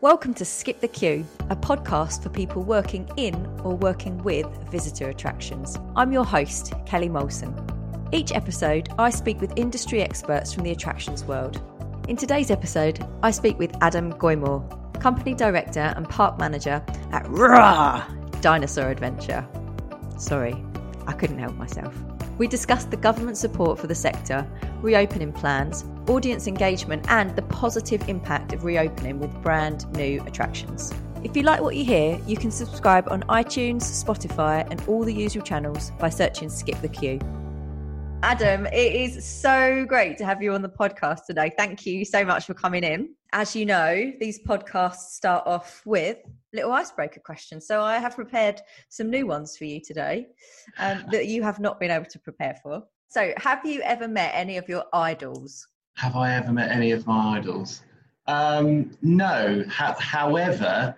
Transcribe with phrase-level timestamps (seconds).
[0.00, 3.34] Welcome to Skip the Queue, a podcast for people working in
[3.64, 5.76] or working with visitor attractions.
[5.96, 7.52] I'm your host, Kelly Molson.
[8.14, 11.60] Each episode, I speak with industry experts from the attractions world.
[12.06, 16.80] In today's episode, I speak with Adam Goymour, company director and park manager
[17.10, 18.06] at ROARR
[18.40, 19.44] Dinosaur Adventure.
[20.16, 20.54] Sorry,
[21.08, 21.92] I couldn't help myself.
[22.38, 24.46] We discussed the government support for the sector,
[24.82, 30.92] reopening plans, audience engagement, and the positive impact of reopening with brand new attractions.
[31.24, 35.12] If you like what you hear, you can subscribe on iTunes, Spotify, and all the
[35.12, 37.18] usual channels by searching Skip the Queue.
[38.22, 41.52] Adam, it is so great to have you on the podcast today.
[41.56, 43.14] Thank you so much for coming in.
[43.32, 46.18] As you know, these podcasts start off with
[46.52, 47.66] little icebreaker questions.
[47.66, 50.26] So I have prepared some new ones for you today
[50.78, 52.82] um, that you have not been able to prepare for.
[53.10, 55.66] So, have you ever met any of your idols?
[55.96, 57.82] Have I ever met any of my idols?
[58.26, 59.64] Um, no.
[59.70, 60.94] Ha- however,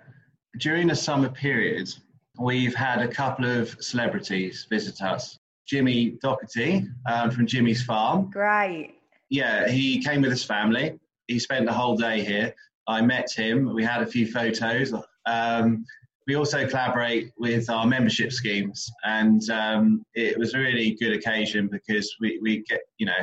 [0.58, 1.88] during the summer period,
[2.36, 5.38] we've had a couple of celebrities visit us.
[5.68, 8.28] Jimmy Doherty um, from Jimmy's Farm.
[8.28, 8.96] Great.
[9.28, 10.98] Yeah, he came with his family.
[11.28, 12.52] He spent the whole day here.
[12.88, 13.72] I met him.
[13.72, 14.92] We had a few photos.
[15.26, 15.86] Um,
[16.30, 21.66] we also collaborate with our membership schemes, and um, it was a really good occasion
[21.66, 23.20] because we, we get you know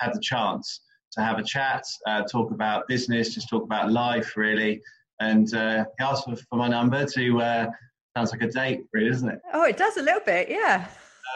[0.00, 4.36] had the chance to have a chat, uh, talk about business, just talk about life
[4.36, 4.82] really,
[5.20, 7.40] and uh, he asked for, for my number to.
[7.40, 7.70] Uh,
[8.14, 9.40] sounds like a date, really, doesn't it?
[9.54, 10.88] Oh, it does a little bit, yeah.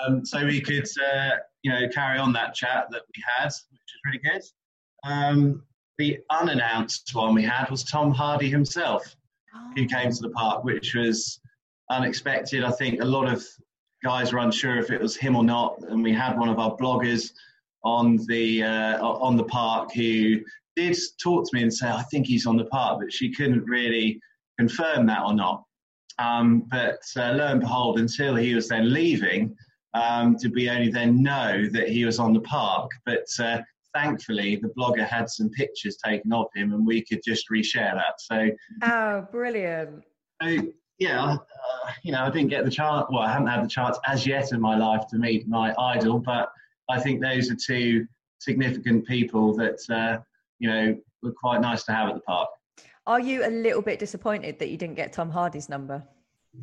[0.05, 1.30] Um, so we could, uh,
[1.62, 4.42] you know, carry on that chat that we had, which is really good.
[5.11, 5.62] Um,
[5.97, 9.17] the unannounced one we had was Tom Hardy himself.
[9.75, 11.41] Who came to the park, which was
[11.91, 12.64] unexpected.
[12.64, 13.44] I think a lot of
[14.02, 16.77] guys were unsure if it was him or not, and we had one of our
[16.77, 17.33] bloggers
[17.84, 20.41] on the uh, on the park who
[20.74, 23.64] did talk to me and say, "I think he's on the park," but she couldn't
[23.64, 24.20] really
[24.58, 25.64] confirm that or not.
[26.19, 29.55] Um, but uh, lo and behold, until he was then leaving,
[29.94, 32.90] um, did we only then know that he was on the park.
[33.05, 33.61] But uh,
[33.96, 38.20] thankfully, the blogger had some pictures taken of him, and we could just reshare that.
[38.20, 38.51] So,
[38.83, 40.05] oh, brilliant!
[40.42, 41.36] So, yeah, uh,
[42.02, 43.07] you know, I didn't get the chance.
[43.11, 46.18] Well, I haven't had the chance as yet in my life to meet my idol,
[46.18, 46.51] but
[46.90, 48.07] I think those are two
[48.39, 50.20] significant people that uh,
[50.58, 52.48] you know were quite nice to have at the park.
[53.07, 56.02] Are you a little bit disappointed that you didn't get Tom Hardy's number?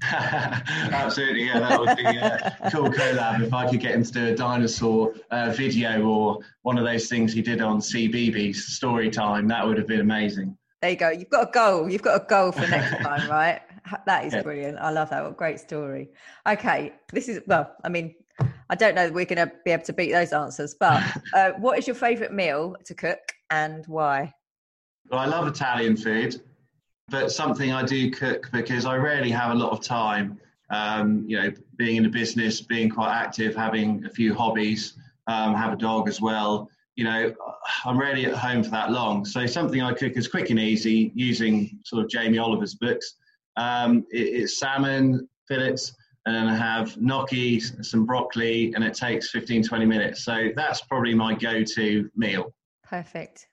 [0.12, 4.28] Absolutely, yeah, that would be a cool collab if I could get him to do
[4.28, 9.48] a dinosaur uh, video or one of those things he did on CBeebies story time.
[9.48, 10.58] That would have been amazing.
[10.82, 11.10] There you go.
[11.10, 11.90] You've got a goal.
[11.90, 13.62] You've got a goal for next time, right?
[14.06, 14.42] That is yeah.
[14.42, 14.78] brilliant.
[14.80, 15.24] I love that.
[15.24, 16.10] What a great story.
[16.48, 17.74] Okay, this is well.
[17.84, 18.16] I mean,
[18.70, 21.02] I don't know that we're going to be able to beat those answers, but
[21.34, 24.34] uh, what is your favourite meal to cook and why?
[25.10, 26.42] Well, I love Italian food
[27.14, 30.40] but something I do cook because I rarely have a lot of time.
[30.72, 34.96] Um, you know, being in a business, being quite active, having a few hobbies,
[35.28, 36.72] um, have a dog as well.
[36.96, 37.36] You know,
[37.86, 39.26] I'm rarely at home for that long.
[39.26, 43.18] So something I cook is quick and easy using sort of Jamie Oliver's books.
[43.58, 45.94] Um, it, it's salmon fillets,
[46.26, 50.26] and I have gnocchi, some broccoli, and it takes 15, 20 minutes.
[50.26, 52.52] So that's probably my go-to meal.
[52.84, 53.50] Perfect.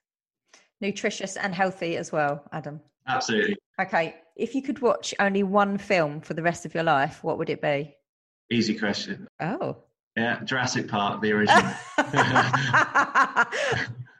[0.79, 2.81] Nutritious and healthy as well, Adam.
[3.07, 3.57] Absolutely.
[3.79, 4.15] Okay.
[4.35, 7.49] If you could watch only one film for the rest of your life, what would
[7.49, 7.95] it be?
[8.49, 9.27] Easy question.
[9.39, 9.77] Oh.
[10.17, 11.73] Yeah, Jurassic Park, the original.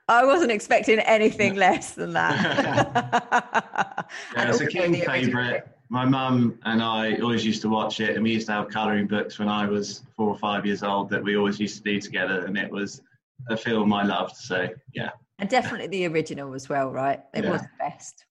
[0.07, 4.09] I wasn't expecting anything less than that.
[4.35, 5.63] yeah, it's a king favourite.
[5.89, 9.07] My mum and I always used to watch it, and we used to have colouring
[9.07, 11.99] books when I was four or five years old that we always used to do
[11.99, 13.01] together, and it was
[13.49, 14.35] a film I loved.
[14.35, 15.11] So, yeah.
[15.39, 17.21] And definitely the original as well, right?
[17.33, 17.51] It yeah.
[17.51, 18.25] was the best.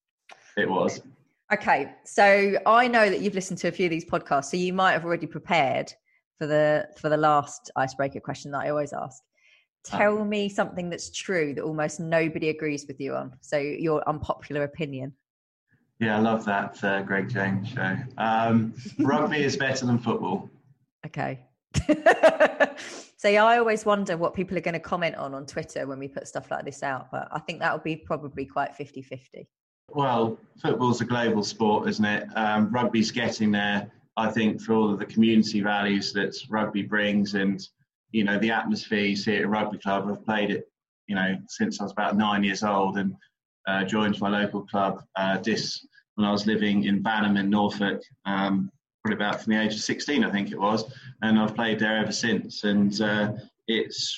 [0.57, 1.01] It was.
[1.53, 4.73] Okay, so I know that you've listened to a few of these podcasts, so you
[4.73, 5.93] might have already prepared
[6.39, 9.23] for the for the last icebreaker question that I always ask.
[9.85, 13.33] Tell me something that's true that almost nobody agrees with you on.
[13.41, 15.15] So your unpopular opinion.
[15.99, 17.97] Yeah, I love that uh, Greg James show.
[18.17, 20.49] Um, rugby is better than football.
[21.07, 21.47] Okay.
[23.17, 25.99] so yeah, I always wonder what people are going to comment on on Twitter when
[25.99, 29.47] we put stuff like this out, but I think that will be probably quite 50-50.
[29.95, 32.29] Well, football's a global sport, isn't it?
[32.37, 37.35] Um, rugby's getting there, I think, for all of the community values that rugby brings
[37.35, 37.61] and,
[38.13, 40.09] you know, the atmosphere you see at a rugby club.
[40.09, 40.71] I've played it,
[41.09, 43.15] you know, since I was about nine years old and
[43.67, 45.85] uh, joined my local club, uh, this,
[46.15, 48.71] when I was living in Banham in Norfolk, um,
[49.03, 50.85] probably about from the age of 16, I think it was.
[51.23, 52.63] And I've played there ever since.
[52.63, 53.33] And uh,
[53.67, 54.17] it's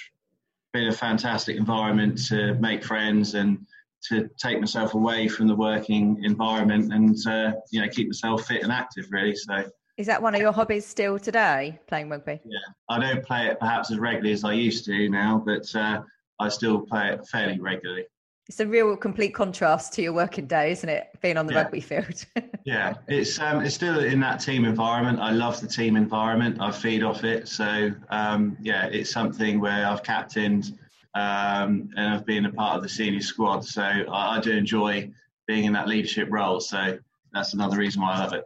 [0.73, 3.67] been a fantastic environment to make friends and
[4.09, 8.63] to take myself away from the working environment and uh, you know keep myself fit
[8.63, 9.35] and active really.
[9.35, 9.65] So
[9.99, 12.41] is that one of your hobbies still today, playing rugby?
[12.45, 12.59] Yeah,
[12.89, 16.03] I don't play it perhaps as regularly as I used to now, but uh,
[16.41, 18.05] I still play it fairly regularly.
[18.49, 21.09] It's a real complete contrast to your working day, isn't it?
[21.21, 21.63] Being on the yeah.
[21.63, 22.25] rugby field.
[22.65, 25.21] yeah, it's um, it's still in that team environment.
[25.21, 26.61] I love the team environment.
[26.61, 27.47] I feed off it.
[27.47, 30.77] So um, yeah, it's something where I've captained
[31.15, 33.65] um, and I've been a part of the senior squad.
[33.65, 35.11] So I, I do enjoy
[35.47, 36.61] being in that leadership role.
[36.61, 36.99] So
[37.33, 38.45] that's another reason why I love it.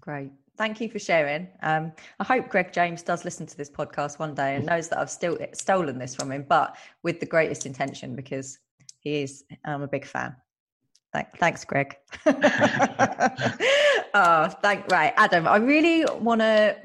[0.00, 1.48] Great thank you for sharing.
[1.62, 4.98] Um, I hope Greg James does listen to this podcast one day and knows that
[4.98, 8.58] I've still stolen this from him, but with the greatest intention because
[9.00, 9.44] he is.
[9.64, 10.36] I'm a big fan.
[11.38, 11.96] Thanks, Greg.
[12.26, 12.32] oh,
[14.62, 15.48] thank right, Adam.
[15.48, 16.76] I really want to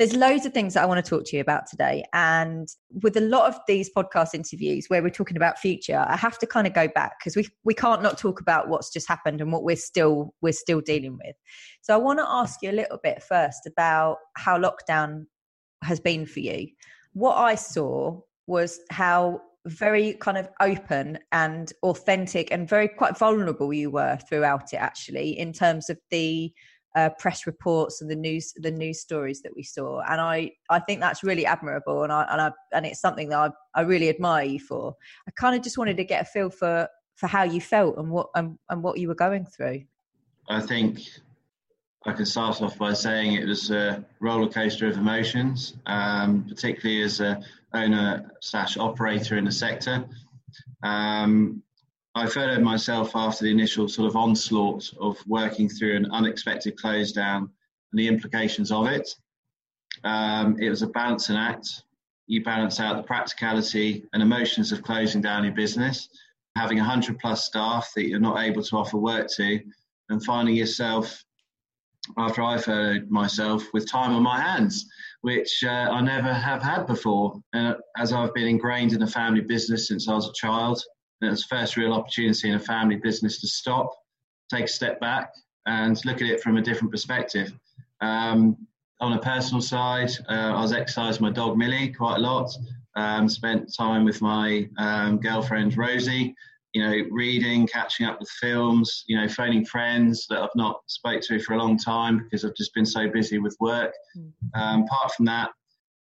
[0.00, 2.02] there's loads of things that I want to talk to you about today.
[2.14, 2.66] And
[3.02, 6.46] with a lot of these podcast interviews where we're talking about future, I have to
[6.46, 9.52] kind of go back because we we can't not talk about what's just happened and
[9.52, 11.36] what we're still we're still dealing with.
[11.82, 15.26] So I want to ask you a little bit first about how lockdown
[15.82, 16.68] has been for you.
[17.12, 23.72] What I saw was how very kind of open and authentic and very quite vulnerable
[23.72, 26.52] you were throughout it actually in terms of the
[26.96, 30.00] uh, press reports and the news the news stories that we saw.
[30.08, 33.38] And i i think that's really admirable and i and i and it's something that
[33.38, 34.96] i, I really admire you for.
[35.28, 38.10] I kind of just wanted to get a feel for for how you felt and
[38.10, 39.82] what and, and what you were going through.
[40.48, 41.02] I think
[42.06, 47.02] i can start off by saying it was a roller coaster of emotions um, particularly
[47.02, 47.40] as a
[47.74, 50.04] owner slash operator in the sector
[50.82, 51.62] um,
[52.14, 57.12] I furloughed myself after the initial sort of onslaught of working through an unexpected close
[57.12, 57.50] down
[57.92, 59.08] and the implications of it.
[60.02, 61.84] Um, it was a balancing act.
[62.26, 66.08] You balance out the practicality and emotions of closing down your business,
[66.56, 69.60] having 100 plus staff that you're not able to offer work to,
[70.08, 71.24] and finding yourself,
[72.18, 74.86] after I furloughed myself, with time on my hands,
[75.22, 77.40] which uh, I never have had before.
[77.52, 80.82] Uh, as I've been ingrained in a family business since I was a child,
[81.20, 83.90] and it was first real opportunity in a family business to stop,
[84.50, 85.32] take a step back,
[85.66, 87.52] and look at it from a different perspective.
[88.00, 88.56] Um,
[89.00, 92.50] on a personal side, uh, I was exercising my dog Millie quite a lot.
[92.96, 96.34] Um, spent time with my um, girlfriend Rosie.
[96.72, 99.04] You know, reading, catching up with films.
[99.06, 102.54] You know, phoning friends that I've not spoke to for a long time because I've
[102.54, 103.92] just been so busy with work.
[104.16, 104.60] Mm-hmm.
[104.60, 105.50] Um, apart from that,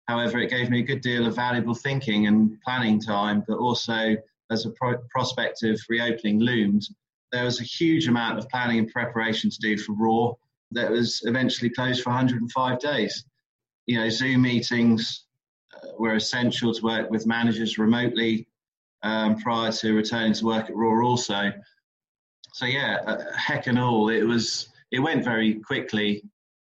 [0.08, 4.16] however, it gave me a good deal of valuable thinking and planning time, but also
[4.52, 6.88] as a pro- prospect of reopening loomed,
[7.32, 10.36] there was a huge amount of planning and preparation to do for ROARR
[10.72, 13.26] that was eventually closed for 105 days.
[13.86, 15.26] You know, Zoom meetings
[15.74, 18.48] uh, were essential to work with managers remotely
[19.04, 21.52] um, prior to returning to work at ROARR also.
[22.54, 26.24] So yeah, uh, heck and all, it was it went very quickly,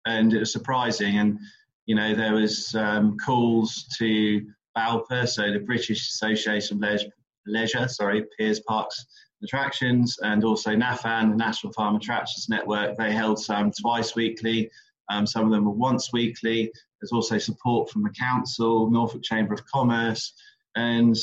[0.06, 1.18] and it was surprising.
[1.18, 1.40] And
[1.86, 4.42] you know, there was um, calls to
[4.78, 7.12] BALPPA, so the British Association of Leisure
[7.48, 9.06] leisure, sorry, Piers Parks
[9.44, 12.96] Attractions, and also NAFAN, the National Farm Attractions Network.
[12.98, 14.70] They held some twice weekly,
[15.10, 16.72] um, some of them were once weekly.
[17.00, 20.34] There's also support from the council, Norfolk Chamber of Commerce,
[20.76, 21.16] and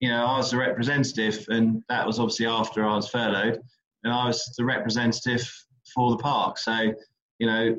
[0.00, 3.60] you know I was the representative, and that was obviously after I was furloughed,
[4.04, 5.48] and I was the representative
[5.94, 6.58] for the park.
[6.58, 6.92] So
[7.38, 7.76] you know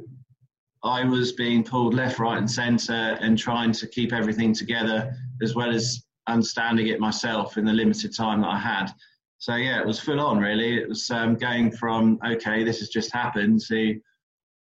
[0.83, 5.55] I was being pulled left, right, and centre, and trying to keep everything together as
[5.55, 8.91] well as understanding it myself in the limited time that I had.
[9.39, 10.77] So yeah, it was full on really.
[10.77, 13.99] It was um, going from okay, this has just happened to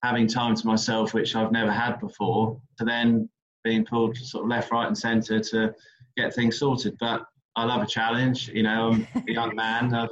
[0.04, 3.30] having time to myself, which I've never had before, to then
[3.64, 5.74] being pulled sort of left, right, and centre to
[6.16, 6.96] get things sorted.
[7.00, 7.26] But
[7.58, 8.50] I love a challenge.
[8.50, 9.94] You know, I'm a young man.
[9.94, 10.12] I've,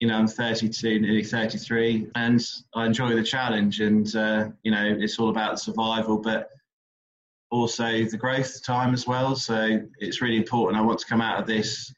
[0.00, 3.80] you know, I'm 32, nearly 33, and I enjoy the challenge.
[3.80, 6.18] And uh, you know, it's all about survival.
[6.18, 6.50] But
[7.50, 9.34] also the growth time as well.
[9.34, 10.80] So it's really important.
[10.80, 11.92] I want to come out of this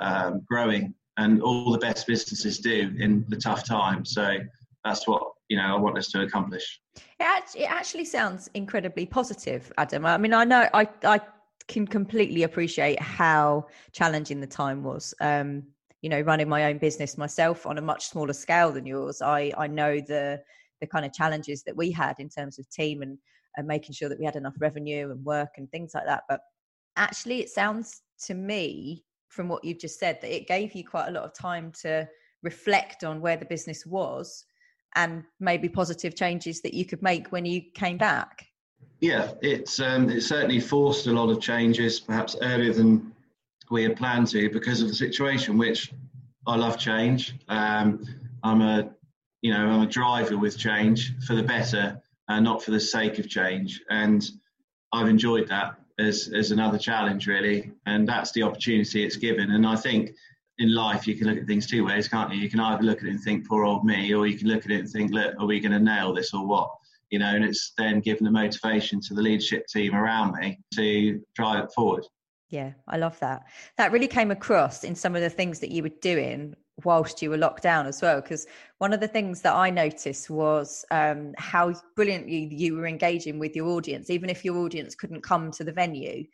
[0.00, 4.12] um, growing, and all the best businesses do in the tough times.
[4.12, 4.38] So
[4.84, 6.80] that's what you know I want us to accomplish.
[7.20, 10.04] It actually sounds incredibly positive, Adam.
[10.04, 11.20] I mean, I know I I
[11.68, 15.14] can completely appreciate how challenging the time was.
[15.20, 15.64] Um,
[16.02, 19.52] you know, running my own business myself on a much smaller scale than yours, I
[19.56, 20.42] I know the
[20.80, 23.18] the kind of challenges that we had in terms of team and
[23.56, 26.24] and making sure that we had enough revenue and work and things like that.
[26.28, 26.40] But
[26.96, 31.08] actually, it sounds to me from what you've just said that it gave you quite
[31.08, 32.08] a lot of time to
[32.42, 34.44] reflect on where the business was
[34.94, 38.46] and maybe positive changes that you could make when you came back.
[39.00, 43.12] Yeah, it's um, it certainly forced a lot of changes, perhaps earlier than
[43.70, 45.92] we had planned to, because of the situation, which
[46.46, 47.34] I love change.
[47.48, 48.04] Um,
[48.42, 48.88] I'm a,
[49.42, 53.18] you know, I'm a driver with change for the better, and not for the sake
[53.18, 53.82] of change.
[53.90, 54.28] And
[54.92, 57.72] I've enjoyed that as as another challenge, really.
[57.84, 59.50] And that's the opportunity it's given.
[59.50, 60.14] And I think
[60.58, 62.40] in life you can look at things two ways, can't you?
[62.40, 64.64] You can either look at it and think, "Poor old me," or you can look
[64.64, 66.70] at it and think, "Look, are we going to nail this or what?"
[67.10, 71.20] You know, and it's then given the motivation to the leadership team around me to
[71.34, 72.04] drive it forward.
[72.48, 73.42] Yeah, I love that.
[73.76, 77.30] That really came across in some of the things that you were doing whilst you
[77.30, 78.20] were locked down as well.
[78.20, 78.46] Because
[78.78, 83.56] one of the things that I noticed was um, how brilliantly you were engaging with
[83.56, 86.24] your audience, even if your audience couldn't come to the venue.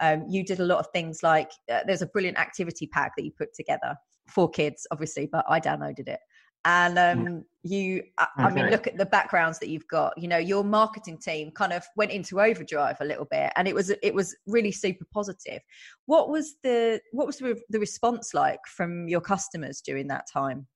[0.00, 3.24] Um, you did a lot of things like uh, there's a brilliant activity pack that
[3.24, 3.96] you put together
[4.28, 6.20] for kids, obviously, but I downloaded it
[6.64, 7.26] and mm.
[7.26, 8.26] um, you I.
[8.38, 11.72] I, mean look at the backgrounds that you've got you know your marketing team kind
[11.72, 15.60] of went into overdrive a little bit and it was it was really super positive
[16.06, 20.66] what was the what was the, the response like from your customers during that time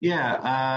[0.00, 0.36] yeah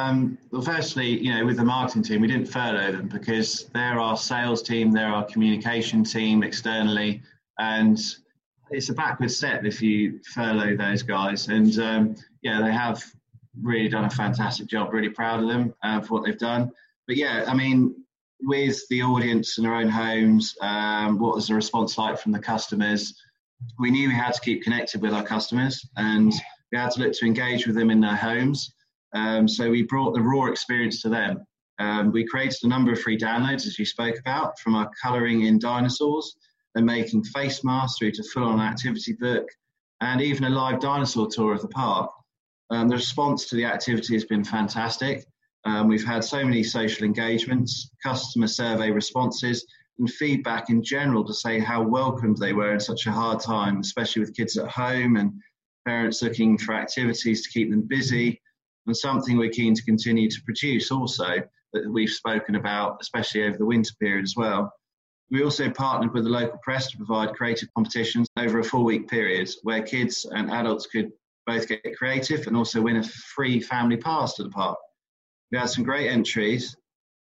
[0.10, 4.00] um, well firstly you know with the marketing team we didn't furlough them because they're
[4.00, 7.22] our sales team they're our communication team externally
[7.60, 8.00] and
[8.72, 13.04] it's a backward step if you furlough those guys and um, yeah they have
[13.60, 14.94] really done a fantastic job.
[14.94, 16.72] Really proud of them uh, for what they've done.
[17.08, 17.96] But yeah, I mean,
[18.42, 22.40] with the audience in their own homes, um, what was the response like from the
[22.40, 23.14] customers?
[23.78, 26.34] We knew we had to keep connected with our customers and
[26.72, 28.74] we had to look to engage with them in their homes.
[29.14, 31.46] Um, so we brought the ROARR experience to them.
[31.80, 35.46] Um, we created a number of free downloads, as you spoke about, from our colouring
[35.46, 36.36] in dinosaurs
[36.76, 39.48] and making face masks through to full on activity book
[40.00, 42.12] and even a live dinosaur tour of the park.
[42.72, 45.26] Um, the response to the activity has been fantastic.
[45.66, 49.66] Um, we've had so many social engagements, customer survey responses,
[50.00, 53.80] and feedback in general to say how welcomed they were in such a hard time,
[53.80, 55.34] especially with kids at home and
[55.86, 58.42] parents looking for activities to keep them busy,
[58.88, 61.42] and something we're keen to continue to produce also
[61.74, 64.72] that we've spoken about, especially over the winter period as well.
[65.30, 69.08] We also partnered with the local press to provide creative competitions over a four week
[69.08, 71.12] period where kids and adults could
[71.52, 74.78] both get creative and also win a free family pass to the park.
[75.52, 76.76] We had some great entries,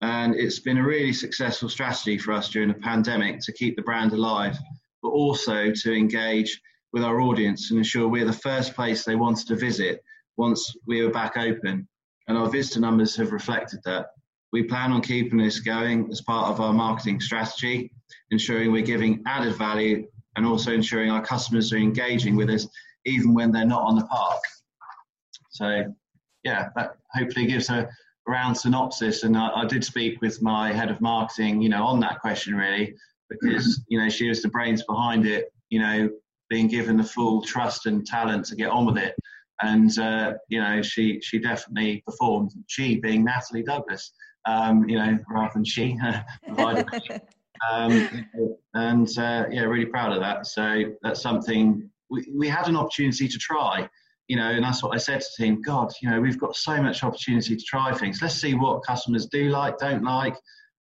[0.03, 3.83] and it's been a really successful strategy for us during the pandemic to keep the
[3.83, 4.57] brand alive,
[5.03, 6.61] but also to engage
[6.93, 10.03] with our audience and ensure we're the first place they wanted to visit
[10.37, 11.89] once we were back open.
[12.27, 14.09] And our visitor numbers have reflected that.
[14.53, 17.93] We plan on keeping this going as part of our marketing strategy,
[18.31, 20.07] ensuring we're giving added value
[20.37, 22.67] and also ensuring our customers are engaging with us
[23.09, 24.41] even when they're not on the park.
[25.51, 25.85] So,
[26.45, 27.89] yeah, that hopefully gives a
[28.27, 29.25] round synopsis.
[29.25, 32.55] And I, I, did speak with my head of marketing, you know, on that question
[32.55, 32.95] really,
[33.29, 35.53] because you know she was the brains behind it.
[35.71, 36.11] You know,
[36.49, 39.15] being given the full trust and talent to get on with it,
[39.63, 42.53] and uh, you know, she she definitely performed.
[42.69, 44.13] She being Natalie Douglas,
[44.47, 45.99] um, you know, rather than she.
[47.71, 48.27] um,
[48.75, 50.47] and uh, yeah, really proud of that.
[50.47, 53.89] So that's something we, we had an opportunity to try,
[54.29, 55.63] you know, and that's what I said to the team.
[55.63, 58.21] God, you know, we've got so much opportunity to try things.
[58.21, 60.37] Let's see what customers do like, don't like,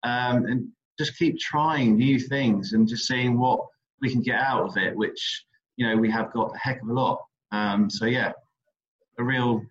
[0.03, 0.67] um, and
[0.97, 3.59] just keep trying new things and just seeing what
[4.01, 5.45] we can get out of it, which,
[5.77, 7.19] you know, we have got a heck of a lot.
[7.51, 8.31] Um, so, yeah,
[9.19, 9.61] a real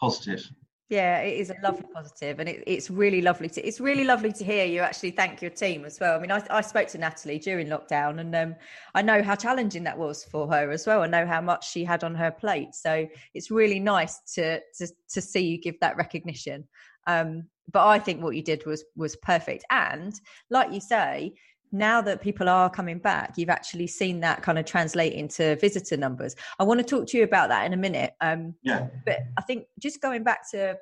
[0.00, 0.48] positive.
[0.92, 4.30] Yeah, it is a lovely positive, and it, it's really lovely to it's really lovely
[4.30, 6.14] to hear you actually thank your team as well.
[6.14, 8.54] I mean, I, I spoke to Natalie during lockdown, and um,
[8.94, 11.00] I know how challenging that was for her as well.
[11.00, 14.86] I know how much she had on her plate, so it's really nice to to
[15.14, 16.68] to see you give that recognition.
[17.06, 20.12] Um, but I think what you did was was perfect, and
[20.50, 21.32] like you say,
[21.72, 25.96] now that people are coming back, you've actually seen that kind of translate into visitor
[25.96, 26.36] numbers.
[26.58, 28.12] I want to talk to you about that in a minute.
[28.20, 28.88] Um, yeah.
[29.06, 30.76] But I think just going back to,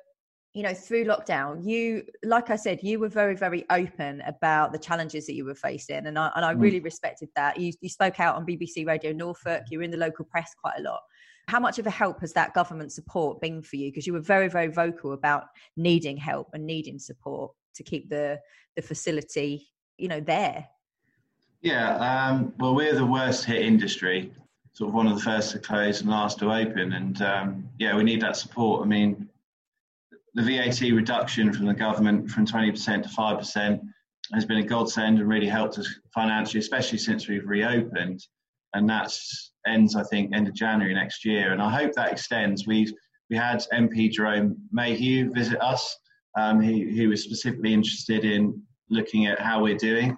[0.53, 4.79] you know, through lockdown, you, like I said, you were very, very open about the
[4.79, 6.61] challenges that you were facing, and I and I mm.
[6.61, 7.57] really respected that.
[7.57, 9.63] You you spoke out on BBC Radio Norfolk.
[9.69, 10.99] You were in the local press quite a lot.
[11.47, 13.89] How much of a help has that government support been for you?
[13.89, 15.45] Because you were very, very vocal about
[15.77, 18.37] needing help and needing support to keep the
[18.75, 20.67] the facility, you know, there
[21.61, 24.31] yeah, um, well, we're the worst hit industry,
[24.73, 26.93] sort of one of the first to close and last to open.
[26.93, 28.83] And um, yeah, we need that support.
[28.83, 29.29] I mean,
[30.33, 33.81] the VAT reduction from the government from 20% to 5%
[34.33, 38.25] has been a godsend and really helped us financially, especially since we've reopened.
[38.73, 39.13] And that
[39.67, 41.51] ends, I think, end of January next year.
[41.51, 42.65] And I hope that extends.
[42.65, 42.91] We've
[43.29, 45.97] we had MP Jerome Mayhew visit us.
[46.37, 50.17] Um, he, he was specifically interested in looking at how we're doing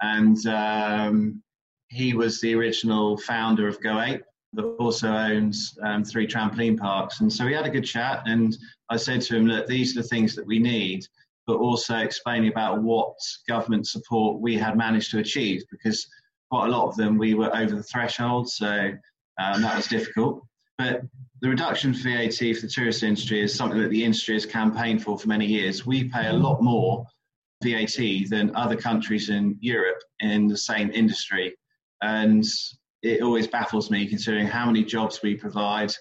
[0.00, 1.42] and um,
[1.88, 7.20] he was the original founder of Go Ape, that also owns um, three trampoline parks.
[7.20, 8.56] And so we had a good chat, and
[8.88, 11.06] I said to him, "Look, these are the things that we need."
[11.46, 13.16] But also explaining about what
[13.48, 16.06] government support we had managed to achieve, because
[16.50, 18.92] quite a lot of them we were over the threshold, so
[19.38, 20.44] um, that was difficult.
[20.78, 21.02] But
[21.40, 25.02] the reduction for VAT for the tourist industry is something that the industry has campaigned
[25.02, 25.86] for for many years.
[25.86, 27.06] We pay a lot more
[27.62, 31.54] VAT than other countries in Europe in the same industry.
[32.02, 32.44] And
[33.02, 35.92] it always baffles me considering how many jobs we provide,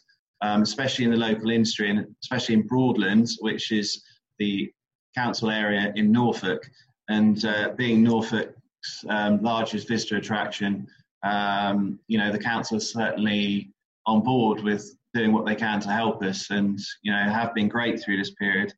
[0.41, 4.03] um, especially in the local industry and especially in Broadlands, which is
[4.37, 4.71] the
[5.15, 6.61] council area in Norfolk.
[7.09, 10.87] And uh, being Norfolk's um, largest visitor attraction,
[11.23, 13.73] um, you know, the council is certainly
[14.05, 17.67] on board with doing what they can to help us and, you know, have been
[17.67, 18.73] great through this period.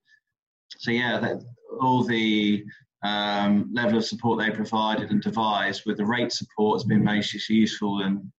[0.82, 1.44] So, yeah, that,
[1.80, 2.66] all the
[3.04, 7.50] um, level of support they provided and devised with the rate support has been most
[7.50, 8.32] useful and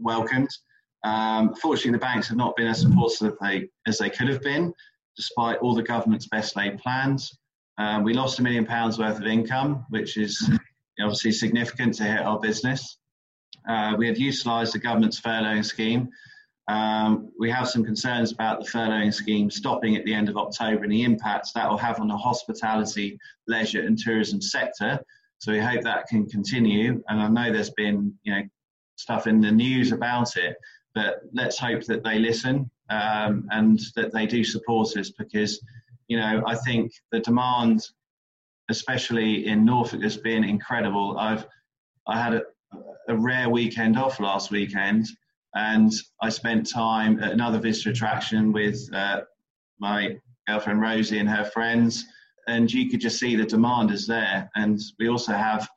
[0.00, 0.50] welcomed.
[1.04, 4.42] Um, fortunately, the banks have not been as supportive as they, as they could have
[4.42, 4.74] been,
[5.16, 7.38] despite all the government's best laid plans.
[7.78, 10.50] Um, we lost a million pounds worth of income, which is
[11.00, 12.98] obviously significant to hit our business.
[13.68, 16.08] Uh, we had utilised the government's furloughing scheme,
[16.68, 20.84] um, we have some concerns about the furloughing scheme stopping at the end of October
[20.84, 25.00] and the impacts that will have on the hospitality, leisure, and tourism sector.
[25.38, 27.02] So we hope that can continue.
[27.08, 28.42] And I know there's been, you know,
[28.96, 30.56] stuff in the news about it,
[30.94, 35.60] but let's hope that they listen um, and that they do support us because,
[36.06, 37.88] you know, I think the demand,
[38.68, 41.18] especially in Norfolk, has been incredible.
[41.18, 41.44] I've
[42.06, 42.42] I had a,
[43.08, 45.06] a rare weekend off last weekend
[45.54, 49.22] and I spent time at another visitor attraction with uh,
[49.78, 50.16] my
[50.46, 52.06] girlfriend Rosie and her friends,
[52.48, 54.50] and you could just see the demand is there.
[54.54, 55.68] And we also have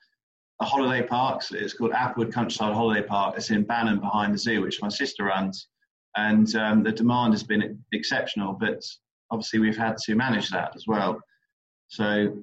[0.62, 1.44] a holiday park.
[1.44, 3.36] So it's called Applewood Countryside Holiday Park.
[3.38, 5.68] It's in Banham behind the zoo, which my sister runs.
[6.16, 8.82] And um, the demand has been exceptional, but
[9.32, 11.20] obviously we've had to manage that as well.
[11.90, 12.42] So,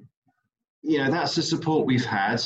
[0.83, 2.41] you know, that's the support we've had.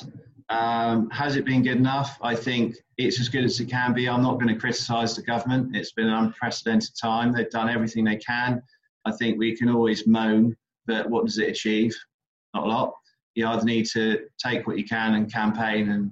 [0.49, 2.17] Um, has it been good enough?
[2.21, 4.07] I think it's as good as it can be.
[4.07, 5.75] I'm not going to criticise the government.
[5.75, 7.33] It's been an unprecedented time.
[7.33, 8.61] They've done everything they can.
[9.05, 10.55] I think we can always moan,
[10.85, 11.95] but what does it achieve?
[12.53, 12.93] Not a lot.
[13.35, 16.11] You either need to take what you can and campaign and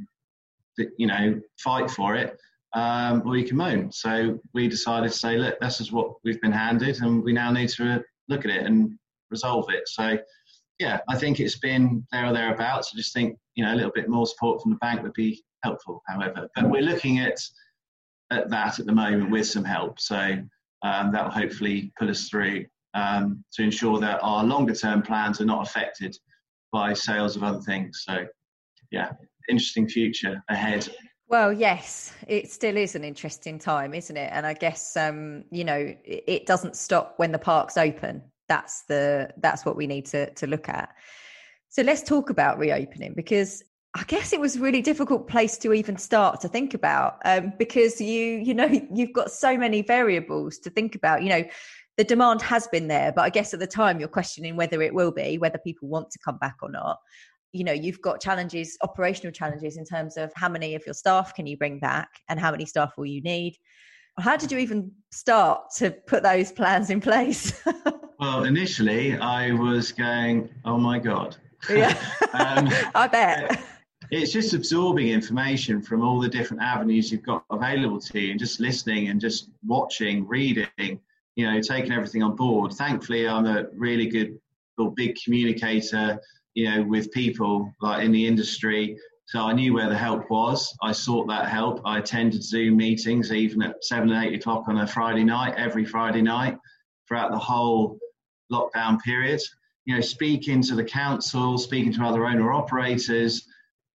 [0.97, 2.37] you know fight for it,
[2.73, 3.91] um, or you can moan.
[3.91, 7.51] So we decided to say, look, this is what we've been handed, and we now
[7.51, 8.97] need to look at it and
[9.31, 9.87] resolve it.
[9.87, 10.17] So
[10.79, 12.91] yeah, I think it's been there or thereabouts.
[12.93, 15.43] I just think you know a little bit more support from the bank would be
[15.63, 16.01] helpful.
[16.07, 17.39] However, but we're looking at
[18.31, 19.99] at that at the moment with some help.
[19.99, 20.37] So
[20.83, 25.39] um, that will hopefully pull us through um, to ensure that our longer term plans
[25.39, 26.15] are not affected
[26.71, 28.03] by sales of other things.
[28.05, 28.25] So
[28.91, 29.11] yeah,
[29.49, 30.89] interesting future ahead.
[31.27, 34.29] Well, yes, it still is an interesting time, isn't it?
[34.31, 39.29] And I guess um, you know it doesn't stop when the parks open that's the
[39.37, 40.89] that's what we need to to look at
[41.69, 43.63] so let's talk about reopening because
[43.97, 47.53] I guess it was a really difficult place to even start to think about um,
[47.57, 51.23] because you you know you've got so many variables to think about.
[51.23, 51.43] You know,
[51.97, 54.93] the demand has been there, but I guess at the time you're questioning whether it
[54.93, 56.97] will be, whether people want to come back or not.
[57.53, 61.33] You know, you've got challenges, operational challenges in terms of how many of your staff
[61.33, 63.55] can you bring back and how many staff will you need.
[64.19, 67.61] How did you even start to put those plans in place?
[68.19, 71.35] Well, initially I was going, oh my God.
[71.69, 71.97] Yeah,
[72.33, 73.61] um, I bet.
[74.11, 78.39] It's just absorbing information from all the different avenues you've got available to you and
[78.39, 80.99] just listening and just watching, reading,
[81.35, 82.73] you know, taking everything on board.
[82.73, 84.39] Thankfully, I'm a really good
[84.77, 86.19] or big communicator,
[86.53, 88.97] you know, with people like in the industry.
[89.27, 90.73] So I knew where the help was.
[90.83, 91.81] I sought that help.
[91.83, 95.83] I attended Zoom meetings even at seven and eight o'clock on a Friday night, every
[95.83, 96.57] Friday night
[97.07, 97.97] throughout the whole
[98.51, 99.41] lockdown period.
[99.85, 103.47] You know, speaking to the council, speaking to other owner operators,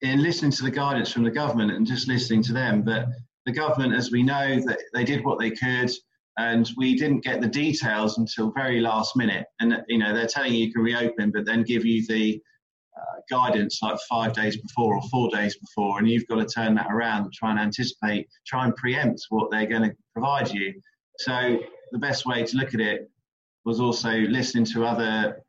[0.02, 2.82] and listening to the guidance from the government and just listening to them.
[2.82, 3.08] But
[3.46, 5.90] the government, as we know, that they did what they could,
[6.38, 9.46] and we didn't get the details until very last minute.
[9.60, 12.40] And you know, they're telling you you can reopen, but then give you the
[12.96, 16.74] uh, guidance like five days before or four days before, and you've got to turn
[16.76, 20.72] that around try and anticipate, try and preempt what they're going to provide you.
[21.18, 21.58] So
[21.92, 23.10] the best way to look at it
[23.64, 25.42] was also listening to other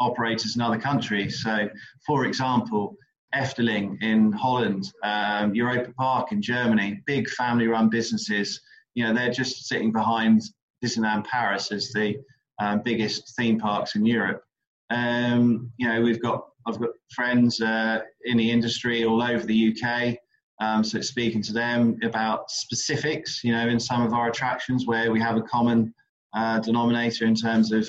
[0.00, 1.42] operators in other countries.
[1.42, 1.68] So,
[2.06, 2.96] for example,
[3.34, 8.60] Efteling in Holland, um, Europa Park in Germany, big family-run businesses.
[8.94, 10.42] You know, they're just sitting behind
[10.84, 12.16] Disneyland Paris as the
[12.58, 14.42] um, biggest theme parks in Europe.
[14.90, 19.74] Um, you know, we've got I've got friends uh, in the industry all over the
[19.74, 20.16] UK.
[20.60, 25.10] Um, so speaking to them about specifics, you know, in some of our attractions where
[25.12, 25.94] we have a common
[26.34, 27.88] uh, denominator in terms of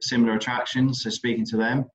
[0.00, 1.02] similar attractions.
[1.02, 1.86] So speaking to them.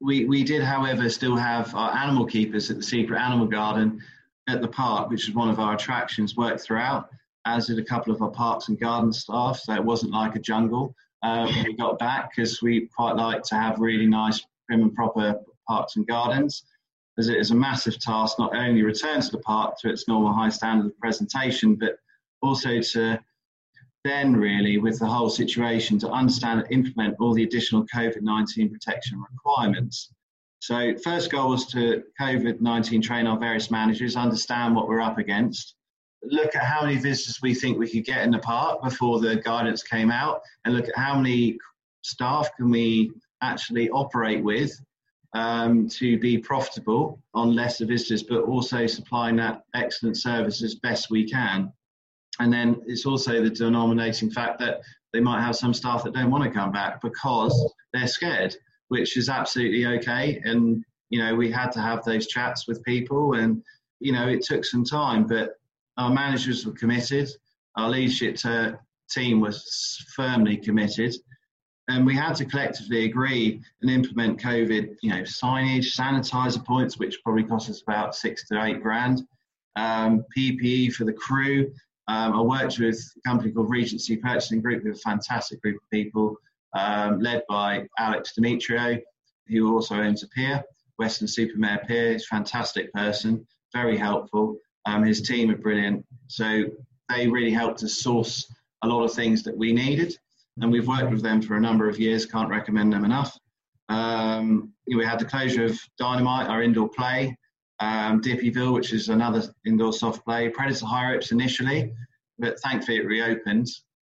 [0.00, 4.00] We, we did, however, still have our animal keepers at the Secret Animal Garden
[4.48, 7.08] at the park, which is one of our attractions, worked throughout,
[7.46, 9.58] as did a couple of our parks and garden staff.
[9.58, 10.94] So it wasn't like a jungle.
[11.24, 15.40] Um, we got back because we quite like to have really nice, prim and proper
[15.66, 16.62] parks and gardens
[17.18, 20.32] as it is a massive task not only return to the park to its normal
[20.32, 21.98] high standard of presentation, but
[22.42, 23.18] also to
[24.08, 29.22] then really with the whole situation to understand and implement all the additional COVID-19 protection
[29.32, 30.10] requirements.
[30.60, 35.74] So first goal was to COVID-19 train our various managers, understand what we're up against,
[36.22, 39.36] look at how many visitors we think we could get in the park before the
[39.36, 41.58] guidance came out, and look at how many
[42.02, 44.72] staff can we actually operate with
[45.34, 51.10] um, to be profitable on lesser visitors, but also supplying that excellent service as best
[51.10, 51.72] we can.
[52.38, 54.80] And then it's also the denominating fact that
[55.12, 58.54] they might have some staff that don't want to come back because they're scared,
[58.88, 60.40] which is absolutely okay.
[60.44, 63.62] And, you know, we had to have those chats with people and,
[64.00, 65.54] you know, it took some time, but
[65.96, 67.28] our managers were committed.
[67.76, 68.36] Our leadership
[69.10, 71.14] team was firmly committed
[71.88, 77.18] and we had to collectively agree and implement COVID, you know, signage, sanitizer points, which
[77.24, 79.22] probably cost us about six to eight grand,
[79.76, 81.72] um, PPE for the crew.
[82.08, 85.76] Um, I worked with a company called Regency Purchasing Group, who are a fantastic group
[85.76, 86.36] of people,
[86.74, 88.98] um, led by Alex Demetrio,
[89.46, 90.62] who also owns a pier,
[90.98, 92.12] Weston-super-Mare Pier.
[92.12, 94.56] He's a fantastic person, very helpful.
[94.86, 96.04] Um, his team are brilliant.
[96.28, 96.64] So
[97.08, 98.50] they really helped us source
[98.82, 100.16] a lot of things that we needed
[100.60, 102.26] and we've worked with them for a number of years.
[102.26, 103.38] Can't recommend them enough.
[103.88, 107.36] Um, we had the closure of Dynamite, our indoor play,
[107.80, 111.92] um, Dippyville, which is another indoor soft play, Predator High Ropes initially,
[112.38, 113.68] but thankfully it reopened.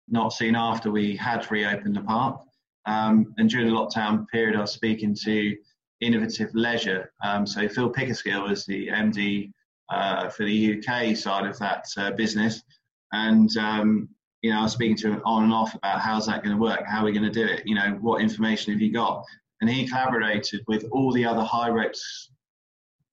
[0.08, 2.42] Not seen after we had reopened the park.
[2.86, 5.56] Um, and during the lockdown period, I was speaking to
[6.02, 7.12] Innovative Leisure.
[7.24, 9.52] Um, so Phil Pickersgill was the MD
[9.90, 12.64] uh, for the UK side of that uh, business,
[13.12, 14.10] and um,
[14.42, 16.62] you know, I was speaking to him on and off about how's that going to
[16.62, 19.24] work, how are we going to do it, you know, what information have you got?
[19.62, 22.32] And he collaborated with all the other high ropes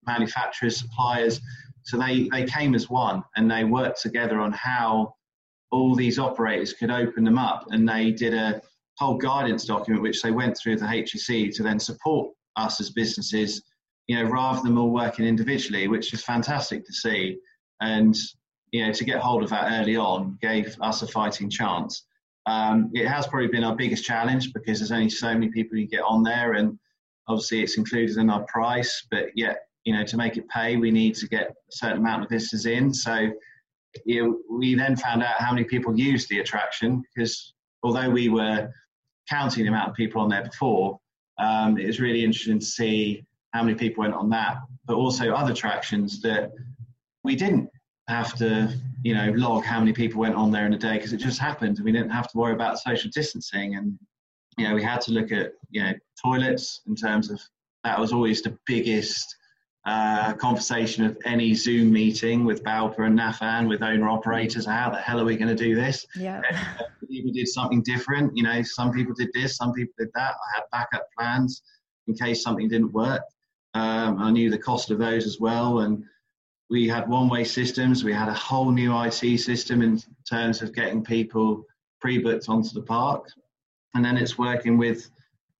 [0.08, 1.40] manufacturers, suppliers.
[1.84, 5.14] So they, they came as one and they worked together on how
[5.70, 7.66] all these operators could open them up.
[7.70, 8.60] And they did a
[8.98, 13.62] whole guidance document, which they went through the HSE to then support us as businesses,
[14.08, 17.38] you know, rather than all working individually, which is fantastic to see.
[17.80, 18.16] And
[18.72, 22.04] you know, to get hold of that early on gave us a fighting chance.
[22.46, 25.86] Um, it has probably been our biggest challenge because there's only so many people you
[25.86, 26.78] get on there, and
[27.28, 29.06] obviously it's included in our price.
[29.10, 32.22] But yet, you know, to make it pay, we need to get a certain amount
[32.22, 32.92] of visitors in.
[32.92, 33.30] So,
[34.04, 38.28] you know, we then found out how many people used the attraction because although we
[38.28, 38.70] were
[39.30, 41.00] counting the amount of people on there before,
[41.38, 43.24] um, it was really interesting to see
[43.54, 46.52] how many people went on that, but also other attractions that
[47.24, 47.70] we didn't
[48.08, 48.70] have to,
[49.02, 51.38] you know, log how many people went on there in a day because it just
[51.38, 51.80] happened.
[51.82, 53.98] We didn't have to worry about social distancing, and
[54.58, 57.40] you know, we had to look at you know toilets in terms of
[57.84, 59.37] that was always the biggest
[59.84, 64.66] uh, conversation of any Zoom meeting with BALPPA and Nafan with owner operators.
[64.66, 66.06] How the hell are we going to do this?
[66.14, 66.42] Yeah.
[67.08, 68.36] we did something different.
[68.36, 70.32] You know, some people did this, some people did that.
[70.32, 71.62] I had backup plans
[72.06, 73.22] in case something didn't work.
[73.74, 76.04] Um, I knew the cost of those as well, and
[76.70, 78.02] we had one-way systems.
[78.02, 81.64] We had a whole new IT system in terms of getting people
[82.00, 83.28] pre-booked onto the park,
[83.94, 85.10] and then it's working with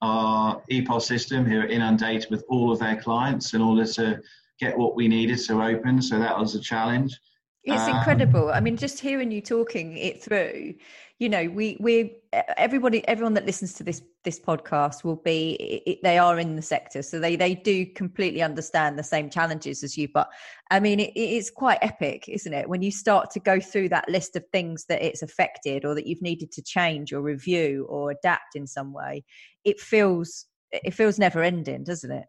[0.01, 4.21] our EPOS system who are inundated with all of their clients in order to
[4.61, 6.01] get what we needed to open.
[6.03, 7.19] So that was a challenge.
[7.65, 8.51] It's um, incredible.
[8.51, 10.75] I mean, just hearing you talking it through,
[11.19, 12.17] you know, we we
[12.57, 17.03] everybody everyone that listens to this this podcast will be they are in the sector,
[17.03, 20.09] so they they do completely understand the same challenges as you.
[20.15, 20.29] But
[20.71, 22.69] I mean, it, it's quite epic, isn't it?
[22.69, 26.07] When you start to go through that list of things that it's affected, or that
[26.07, 29.25] you've needed to change or review or adapt in some way,
[29.65, 32.27] it feels it feels never ending, doesn't it?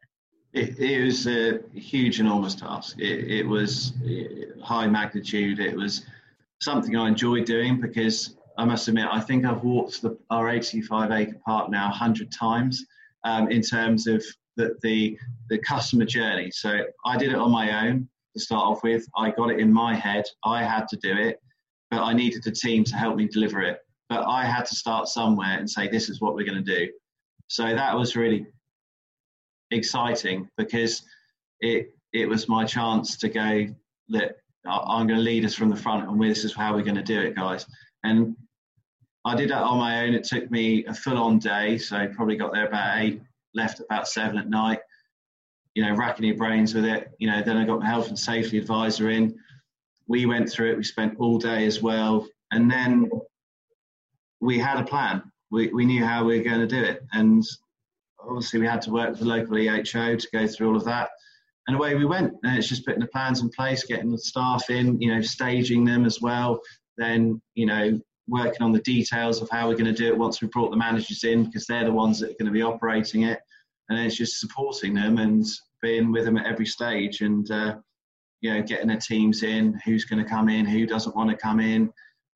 [0.52, 2.97] It, it, was a huge, enormous task.
[2.97, 5.60] It, it, was eh, high magnitude.
[5.60, 6.08] It was
[6.60, 11.12] something I enjoyed doing because I must admit, I think I've walked the, our 85
[11.12, 12.86] acre park now 100 times
[13.24, 14.22] um, in terms of
[14.58, 15.17] the, the,
[15.50, 16.52] the customer journey.
[16.52, 19.06] So I did it on my own to start off with.
[19.15, 20.26] I got it in my head.
[20.43, 21.41] I had to do it,
[21.89, 23.80] but I needed a team to help me deliver it.
[24.10, 26.91] But I had to start somewhere and say, this is what we're going to do.
[27.48, 28.45] So that was really
[29.72, 31.04] exciting because
[31.62, 33.67] it it was my chance to go,
[34.10, 34.34] look,
[34.65, 37.04] I'm going to lead us from the front, and this is how we're going to
[37.04, 37.65] do it, guys.
[38.04, 38.36] And
[39.25, 40.13] I did that on my own.
[40.13, 43.21] It took me a full-on day, so probably got there about eight,
[43.53, 44.79] left about seven at night.
[45.75, 47.12] You know, racking your brains with it.
[47.19, 49.36] You know, then I got my health and safety advisor in.
[50.08, 50.77] We went through it.
[50.77, 53.10] We spent all day as well, and then
[54.41, 55.21] we had a plan.
[55.51, 57.43] We we knew how we were going to do it, and
[58.21, 61.10] obviously we had to work with the local EHO to go through all of that.
[61.67, 62.34] And away we went.
[62.43, 65.86] And it's just putting the plans in place, getting the staff in, you know, staging
[65.86, 66.60] them as well.
[66.97, 67.99] Then, you know,
[68.30, 70.78] working on the details of how we're going to do it once we brought the
[70.78, 73.39] managers in because they're the ones that are going to be operating it.
[73.89, 75.46] And it's just supporting them and
[75.82, 77.76] being with them at every stage and, uh,
[78.42, 81.36] you know, getting their teams in, who's going to come in, who doesn't want to
[81.36, 81.92] come in,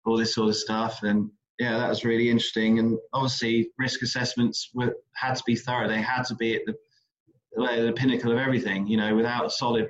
[0.07, 1.03] all this sort of stuff.
[1.03, 2.79] And yeah, that was really interesting.
[2.79, 5.89] And obviously, risk assessments were, had to be thorough.
[5.89, 6.75] They had to be at the,
[7.57, 8.87] the pinnacle of everything.
[8.87, 9.89] You know, without a solid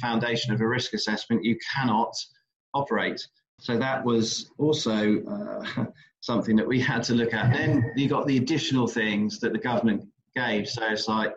[0.00, 2.14] foundation of a risk assessment, you cannot
[2.72, 3.26] operate.
[3.60, 5.84] So that was also uh,
[6.20, 7.52] something that we had to look at.
[7.52, 10.68] Then you got the additional things that the government gave.
[10.68, 11.34] So it's like,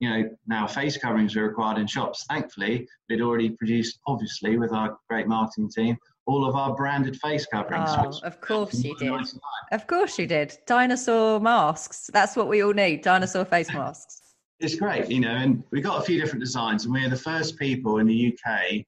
[0.00, 2.24] you know, now face coverings are required in shops.
[2.28, 7.46] Thankfully, we'd already produced, obviously, with our great marketing team, all of our branded face
[7.46, 7.90] coverings.
[7.90, 9.12] Oh, of course you did.
[9.72, 10.56] Of course you did.
[10.66, 12.10] Dinosaur masks.
[12.12, 13.02] That's what we all need.
[13.02, 14.22] Dinosaur face masks.
[14.60, 17.58] It's great, you know, and we got a few different designs, and we're the first
[17.58, 18.84] people in the UK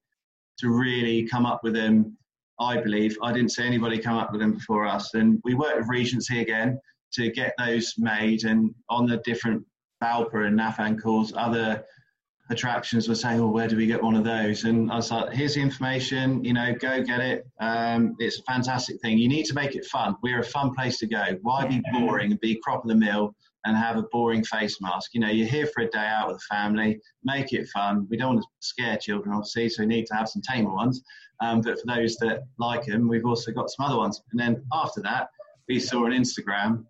[0.59, 2.17] to really come up with them
[2.61, 3.17] I believe.
[3.23, 5.15] I didn't see anybody come up with them before us.
[5.15, 6.81] And we worked with Regency again
[7.13, 8.45] to get those made.
[8.45, 9.65] And on the different
[10.03, 11.85] BALPPA and Nafan calls, other
[12.51, 15.33] attractions were saying, "Well, where do we get one of those?" And I was like,
[15.33, 16.43] "Here's the information.
[16.45, 17.47] You know, go get it.
[17.61, 19.19] Um, it's a fantastic thing.
[19.19, 20.17] You need to make it fun.
[20.23, 21.39] We're a fun place to go.
[21.43, 25.11] Why be boring and be crop of the mill and have a boring face mask?
[25.15, 27.01] You know, you're here for a day out with the family.
[27.23, 28.07] Make it fun.
[28.09, 31.03] We don't want to scare children, obviously, so we need to have some tamer ones.
[31.41, 34.23] Um, but for those that like him, we've also got some other ones.
[34.31, 35.29] And then after that,
[35.69, 36.85] we saw on Instagram,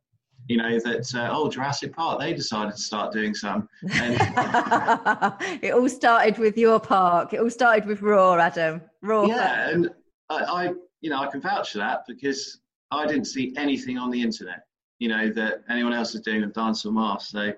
[0.48, 3.68] you know, that, uh, oh, Jurassic Park, they decided to start doing some.
[3.92, 4.14] And
[5.62, 7.34] it all started with your park.
[7.34, 8.80] It all started with ROARR, Adam.
[9.02, 9.28] ROARR.
[9.28, 9.68] Yeah.
[9.68, 9.90] And
[10.30, 14.10] I, I, you know, I can vouch for that because I didn't see anything on
[14.10, 14.64] the internet,
[14.98, 17.30] you know, that anyone else is doing with or Mask.
[17.30, 17.52] So,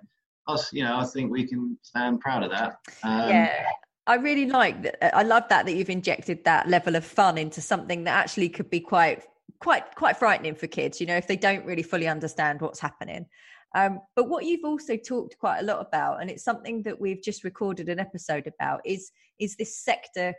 [0.48, 2.78] us, you know, I think we can stand proud of that.
[3.04, 3.66] Um, yeah.
[4.06, 5.16] I really like that.
[5.16, 8.70] I love that that you've injected that level of fun into something that actually could
[8.70, 9.24] be quite,
[9.60, 11.00] quite, quite frightening for kids.
[11.00, 13.26] You know, if they don't really fully understand what's happening.
[13.74, 17.22] Um, but what you've also talked quite a lot about, and it's something that we've
[17.22, 20.34] just recorded an episode about, is is this sector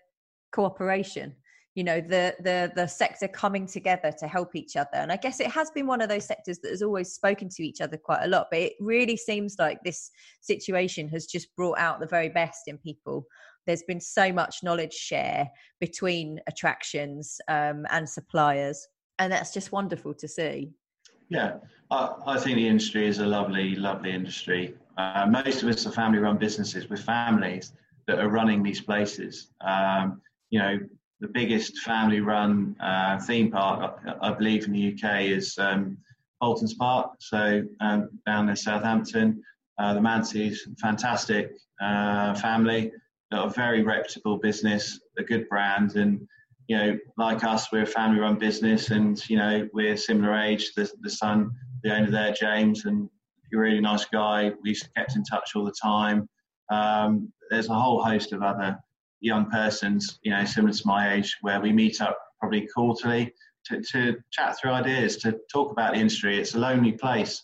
[0.51, 1.33] cooperation
[1.75, 5.39] you know the the the sector coming together to help each other and i guess
[5.39, 8.23] it has been one of those sectors that has always spoken to each other quite
[8.23, 12.29] a lot but it really seems like this situation has just brought out the very
[12.29, 13.25] best in people
[13.67, 18.87] there's been so much knowledge share between attractions um, and suppliers
[19.19, 20.71] and that's just wonderful to see.
[21.29, 21.57] Yeah
[21.91, 24.75] i, I think the industry is a lovely lovely industry.
[24.97, 27.73] Uh, most of us are family run businesses with families
[28.07, 29.47] that are running these places.
[29.61, 30.79] Um, you know
[31.19, 35.97] the biggest family run uh, theme park, I, I, believe, in the UK is um,
[36.41, 37.11] Paultons Park.
[37.19, 39.43] So um, down in Southampton,
[39.77, 42.91] uh, the Manceys, fantastic uh, family,
[43.31, 46.27] a very reputable business, a good brand, and
[46.67, 50.73] you know, like us, we're a family-run business, and you know, we're similar age.
[50.75, 51.51] The, the son,
[51.83, 53.09] the owner there, James, and
[53.53, 54.51] a really nice guy.
[54.63, 56.29] We kept in touch all the time.
[56.69, 58.79] Um, there's a whole host of other
[59.19, 63.33] young persons, you know, similar to my age, where we meet up probably quarterly
[63.65, 66.39] to, to chat through ideas, to talk about the industry.
[66.39, 67.43] It's a lonely place,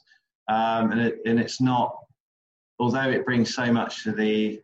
[0.49, 1.95] um, and, it, and it's not.
[2.79, 4.61] Although it brings so much to the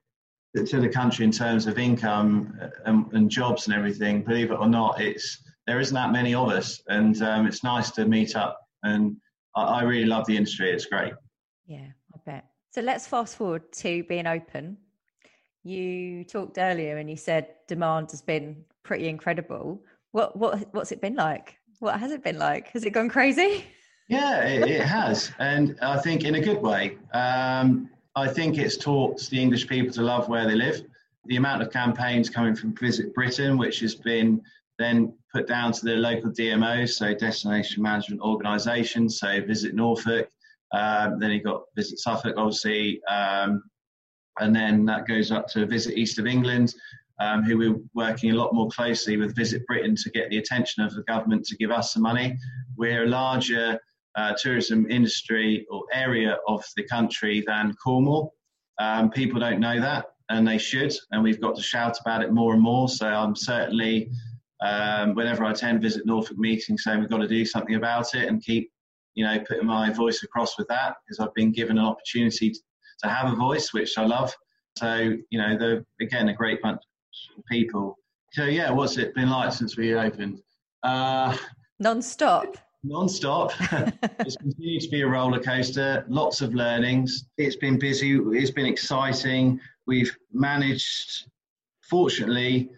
[0.56, 4.68] to the country in terms of income and, and jobs and everything, believe it or
[4.68, 8.60] not, it's there isn't that many of us, and um, it's nice to meet up.
[8.84, 9.18] And
[9.56, 10.72] I, I really love the industry.
[10.72, 11.14] It's great.
[11.66, 12.46] Yeah, I bet.
[12.70, 14.78] So let's fast forward to being open
[15.64, 19.82] you talked earlier and you said demand has been pretty incredible.
[20.12, 21.58] What what what's it been like?
[21.80, 22.70] What has it been like?
[22.70, 23.66] Has it gone crazy?
[24.10, 26.98] Yeah, it, it has, and I think in a good way.
[27.14, 30.84] Um, I think it's taught the English people to love where they live.
[31.26, 34.42] The amount of campaigns coming from Visit Britain, which has been
[34.78, 40.30] then put down to the local DMOs, so destination management organisations, so Visit Norfolk.
[40.74, 43.04] Um, then you've got Visit Suffolk, obviously.
[43.06, 43.64] Um,
[44.40, 46.74] and then that goes up to Visit East of England,
[47.20, 50.84] um, who we're working a lot more closely with Visit Britain to get the attention
[50.84, 52.38] of the government to give us some money.
[52.76, 53.80] We're a larger
[54.16, 58.34] uh, tourism industry or area of the country than Cornwall.
[58.80, 60.06] Um, people don't know that.
[60.30, 62.88] and they should, and we've got to shout about it more and more.
[62.88, 64.10] So I'm certainly,
[64.62, 68.28] um, whenever I attend visit Norfolk meetings, saying we've got to do something about it
[68.28, 68.72] and keep,
[69.16, 72.60] you know, putting my voice across with that because I've been given an opportunity to,
[73.10, 74.34] have a voice, which I love.
[74.78, 76.80] So you know, they're again a great bunch
[77.38, 77.98] of people.
[78.32, 80.42] So yeah, what's it been like since we opened?
[80.84, 81.36] Uh,
[81.80, 83.52] Non-stop non-stop.
[84.20, 86.06] it's continued to be a roller coaster.
[86.08, 87.26] Lots of learnings.
[87.38, 88.20] It's been busy.
[88.32, 89.60] It's been exciting.
[89.88, 91.30] We've managed,
[91.90, 92.70] fortunately,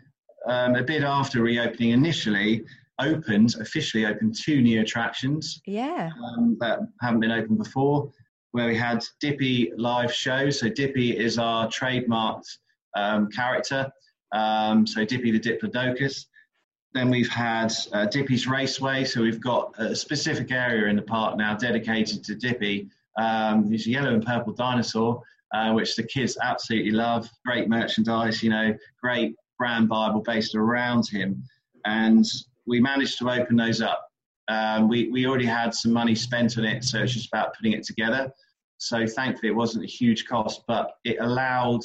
[0.47, 2.63] um, a bit after reopening initially,
[2.99, 5.61] opened officially opened two new attractions.
[5.65, 6.11] Yeah.
[6.23, 8.11] Um, that haven't been open before.
[8.51, 10.59] Where we had Dippy live shows.
[10.59, 12.57] So Dippy is our trademarked
[12.95, 13.91] um, character.
[14.31, 16.25] Um, so Dippy the Diplodocus.
[16.95, 21.37] Then we've had uh, Dippy's Raceway, so we've got a specific area in the park
[21.37, 22.89] now dedicated to Dippy.
[23.17, 25.21] Um, a yellow and purple dinosaur,
[25.53, 27.29] uh, which the kids absolutely love.
[27.45, 31.43] Great merchandise, you know, great brand Bible based around him.
[31.83, 32.25] And
[32.65, 34.07] we managed to open those up.
[34.47, 37.73] Um, we, we already had some money spent on it, so it's just about putting
[37.73, 38.31] it together.
[38.77, 41.81] So thankfully, it wasn't a huge cost, but it allowed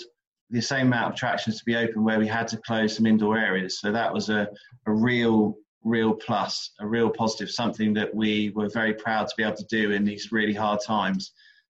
[0.51, 3.39] the same amount of attractions to be open where we had to close some indoor
[3.39, 3.81] areas.
[3.81, 4.49] So that was a,
[4.87, 9.45] a real, real plus, a real positive, something that we were very proud to be
[9.45, 11.33] able to do in these really hard times.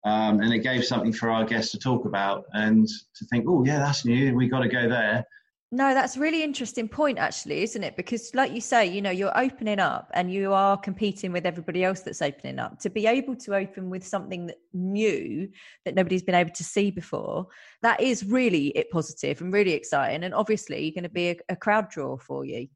[0.06, 3.64] Um, and it gave something for our guests to talk about and to think, oh,
[3.64, 4.36] yeah, that's new.
[4.36, 5.26] We got to go there.
[5.74, 7.96] No, that's a really interesting point, actually, isn't it?
[7.96, 11.84] Because, like you say, you know, you're opening up and you are competing with everybody
[11.84, 12.78] else that's opening up.
[12.82, 15.50] To be able to open with something that new
[15.86, 17.48] that nobody's been able to see before,
[17.82, 20.24] that is really it positive and really exciting.
[20.24, 22.68] And obviously, going to be a, a, crowd draw for you.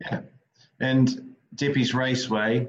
[0.00, 0.22] Yeah,
[0.80, 2.68] and Dippy's Raceway,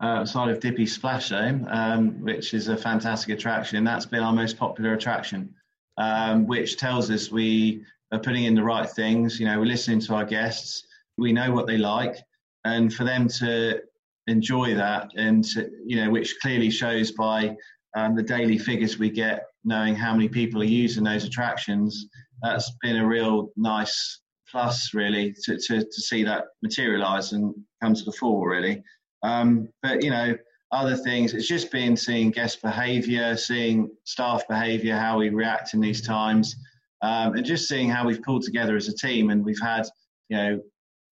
[0.00, 3.82] uh, side of Dippy's Splash Zone, um, which is a fantastic attraction.
[3.82, 5.54] That's been our most popular attraction,
[5.96, 9.40] um, which tells us we are putting in the right things.
[9.40, 10.84] You know, we're listening to our guests.
[11.18, 12.16] We know what they like,
[12.64, 13.80] and for them to
[14.26, 17.56] enjoy that, and to, you know, which clearly shows by
[17.96, 22.06] um, the daily figures we get, knowing how many people are using those attractions.
[22.42, 24.20] That's been a real nice
[24.50, 28.82] plus, really, to to, to see that materialise and come to the fore, really.
[29.22, 30.36] Um, but you know,
[30.70, 31.34] other things.
[31.34, 36.56] It's just been seeing guest behaviour, seeing staff behaviour, how we react in these times
[37.02, 39.30] um, and just seeing how we've pulled together as a team.
[39.30, 39.86] And we've had,
[40.28, 40.60] you know,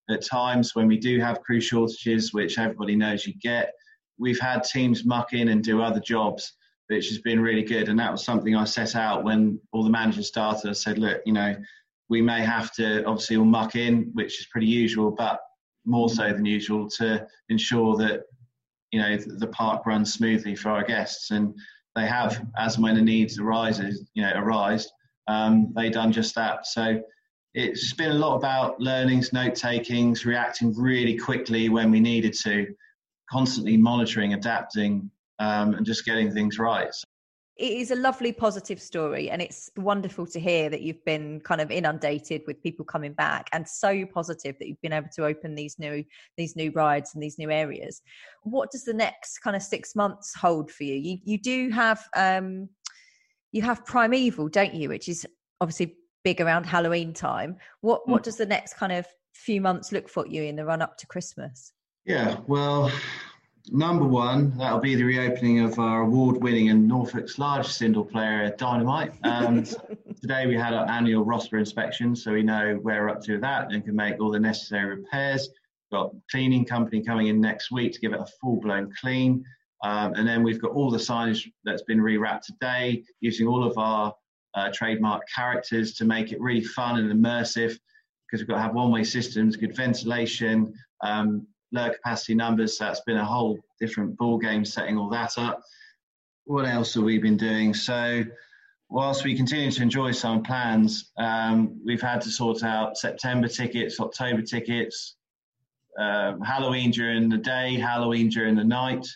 [0.08, 3.72] at times when we do have crew shortages, which everybody knows you get,
[4.18, 6.54] we've had teams muck in and do other jobs,
[6.88, 7.88] which has been really good.
[7.88, 10.70] And that was something I set out when all the managers started.
[10.70, 11.54] I said, look, you know,
[12.08, 15.40] we may have to obviously all muck in, which is pretty usual, but
[15.84, 18.22] more so than usual to ensure that
[18.90, 21.54] you know the park runs smoothly for our guests and
[21.96, 24.90] they have as and when the needs arises you know arise
[25.30, 26.66] um, they done just that.
[26.66, 27.00] So
[27.54, 32.66] it's been a lot about learnings, note takings, reacting really quickly when we needed to,
[33.30, 36.92] constantly monitoring, adapting, um, and just getting things right.
[37.56, 41.60] It is a lovely positive story, and it's wonderful to hear that you've been kind
[41.60, 45.54] of inundated with people coming back, and so positive that you've been able to open
[45.54, 46.02] these new
[46.38, 48.00] these new rides and these new areas.
[48.44, 50.94] What does the next kind of six months hold for you?
[50.94, 52.70] You you do have um,
[53.52, 54.88] you have Primeval, don't you?
[54.88, 55.26] Which is
[55.60, 57.56] obviously big around Halloween time.
[57.80, 58.24] What what hmm.
[58.24, 61.06] does the next kind of few months look for you in the run up to
[61.06, 61.72] Christmas?
[62.04, 62.90] Yeah, well,
[63.70, 69.14] number one, that'll be the reopening of our award-winning and Norfolk's largest indoor player, Dinomite.
[69.22, 69.66] And
[70.20, 73.42] today we had our annual RoSPA inspection, so we know where we're up to with
[73.42, 75.48] that and can make all the necessary repairs.
[75.90, 79.44] We've got cleaning company coming in next week to give it a full-blown clean.
[79.82, 83.76] Um, and then we've got all the signage that's been rewrapped today using all of
[83.78, 84.14] our
[84.54, 87.78] uh, trademark characters to make it really fun and immersive
[88.26, 92.78] because we've got to have one way systems, good ventilation, um, lower capacity numbers.
[92.78, 95.62] So that's been a whole different ball game setting all that up.
[96.44, 97.74] What else have we been doing?
[97.74, 98.24] So,
[98.88, 104.00] whilst we continue to enjoy some plans, um, we've had to sort out September tickets,
[104.00, 105.16] October tickets,
[105.98, 109.06] uh, Halloween during the day, Halloween during the night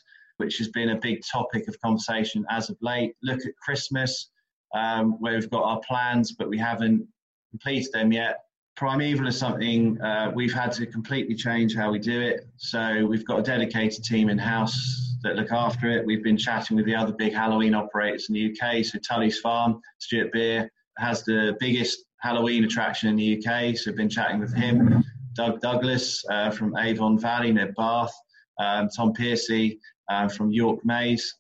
[0.45, 3.15] which has been a big topic of conversation as of late.
[3.23, 4.31] Look at Christmas,
[4.75, 7.07] um, where we've got our plans, but we haven't
[7.51, 8.41] completed them yet.
[8.77, 12.47] Primeval is something uh, we've had to completely change how we do it.
[12.57, 16.05] So we've got a dedicated team in house that look after it.
[16.05, 18.85] We've been chatting with the other big Halloween operators in the UK.
[18.85, 23.77] So Tulleys Farm, Stuart Beare has the biggest Halloween attraction in the UK.
[23.77, 25.03] So we've been chatting with him.
[25.35, 28.13] Doug Douglas uh, from Avon Valley near Bath,
[28.59, 29.79] um, Tom Pearcy
[30.09, 31.35] uh, from York Maze,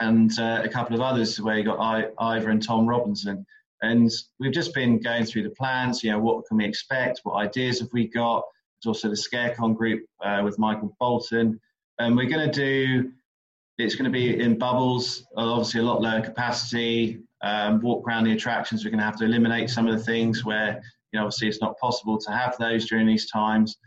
[0.00, 3.46] and uh, a couple of others where you got I, Ivor and Tom Robinson.
[3.82, 6.04] And we've just been going through the plans.
[6.04, 7.20] You know, what can we expect?
[7.22, 8.44] What ideas have we got?
[8.82, 11.60] There's also the ScareCon group uh, with Michael Bolton,
[11.98, 13.12] and we're going to do.
[13.78, 17.20] It's going to be in bubbles, obviously a lot lower capacity.
[17.42, 18.84] Um, walk around the attractions.
[18.84, 20.82] We're going to have to eliminate some of the things where
[21.12, 23.78] you know obviously it's not possible to have those during these times.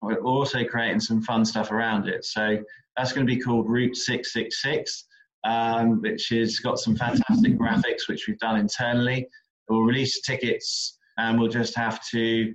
[0.00, 2.24] We're also creating some fun stuff around it.
[2.24, 2.58] So
[2.96, 5.04] that's going to be called Route 666
[5.44, 9.28] um, which has got some fantastic graphics, which we've done internally.
[9.68, 12.54] We'll release tickets and we'll just have to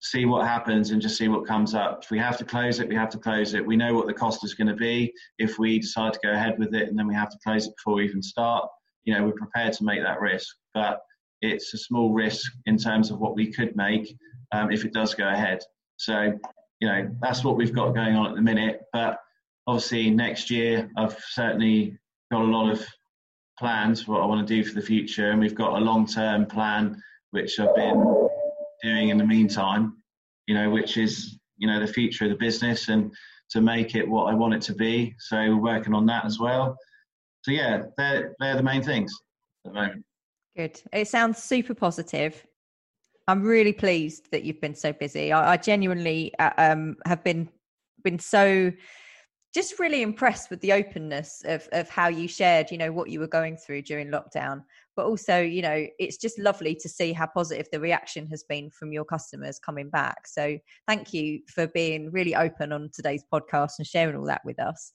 [0.00, 2.00] see what happens and just see what comes up.
[2.02, 3.64] If we have to close it, we have to close it.
[3.64, 6.58] We know what the cost is going to be if we decide to go ahead
[6.58, 8.68] with it and then we have to close it before we even start.
[9.04, 11.00] You know, we're prepared to make that risk, but
[11.40, 14.14] it's a small risk in terms of what we could make
[14.52, 15.60] um, if it does go ahead.
[15.96, 16.32] So,
[16.84, 18.82] you know, that's what we've got going on at the minute.
[18.92, 19.18] But
[19.66, 21.96] obviously, next year, I've certainly
[22.30, 22.86] got a lot of
[23.58, 26.06] plans for what I want to do for the future, and we've got a long
[26.06, 28.28] term plan which I've been
[28.82, 29.96] doing in the meantime.
[30.46, 33.10] You know, which is you know the future of the business and
[33.52, 35.14] to make it what I want it to be.
[35.18, 36.76] So we're working on that as well.
[37.44, 39.10] So yeah, they're they're the main things
[39.64, 40.04] at the moment.
[40.54, 40.82] Good.
[40.92, 42.46] It sounds super positive.
[43.26, 45.32] I'm really pleased that you've been so busy.
[45.32, 47.48] I, I genuinely uh, um, have been
[48.02, 48.70] been so
[49.54, 53.20] just really impressed with the openness of of how you shared you know what you
[53.20, 54.62] were going through during lockdown.
[54.96, 58.70] But also you know it's just lovely to see how positive the reaction has been
[58.70, 60.26] from your customers coming back.
[60.26, 64.60] So thank you for being really open on today's podcast and sharing all that with
[64.60, 64.92] us.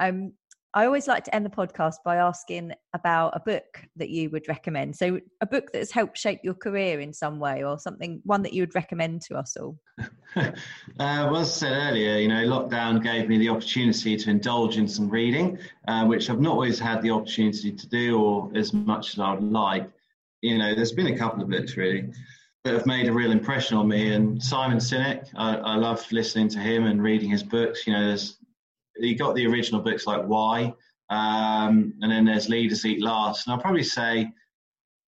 [0.00, 0.32] Um,
[0.76, 4.48] I always like to end the podcast by asking about a book that you would
[4.48, 4.96] recommend.
[4.96, 8.42] So, a book that has helped shape your career in some way, or something, one
[8.42, 9.78] that you would recommend to us all.
[10.36, 10.50] uh,
[10.98, 14.88] well, as I said earlier, you know, lockdown gave me the opportunity to indulge in
[14.88, 19.14] some reading, uh, which I've not always had the opportunity to do, or as much
[19.14, 19.88] as I'd like.
[20.42, 22.12] You know, there's been a couple of books really
[22.64, 24.12] that have made a real impression on me.
[24.12, 27.86] And Simon Sinek, I, I love listening to him and reading his books.
[27.86, 28.38] You know, there's
[28.96, 30.72] you got the original books like Why,
[31.10, 33.46] um, and then there's Leaders Eat Last.
[33.46, 34.30] And I'll probably say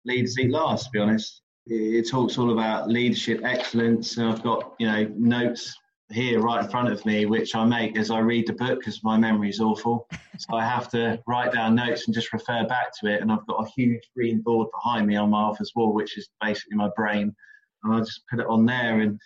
[0.05, 1.41] Leaders Eat Last, to be honest.
[1.67, 5.75] It, it talks all about leadership excellence, and I've got you know notes
[6.11, 9.03] here right in front of me, which I make as I read the book because
[9.03, 10.07] my memory is awful.
[10.37, 13.21] So I have to write down notes and just refer back to it.
[13.21, 16.29] And I've got a huge green board behind me on my office wall, which is
[16.41, 17.35] basically my brain.
[17.83, 18.99] And I just put it on there.
[18.99, 19.19] And